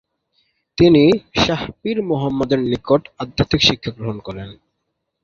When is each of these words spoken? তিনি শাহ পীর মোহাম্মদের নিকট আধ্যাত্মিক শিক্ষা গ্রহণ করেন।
তিনি 0.77 1.03
শাহ 1.35 1.61
পীর 1.81 1.97
মোহাম্মদের 2.09 2.59
নিকট 2.63 3.01
আধ্যাত্মিক 3.19 3.61
শিক্ষা 3.67 3.91
গ্রহণ 3.97 4.17
করেন। 4.27 4.49